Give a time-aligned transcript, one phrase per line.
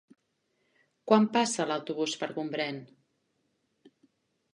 [1.11, 2.81] Quan passa l'autobús per Gombrèn?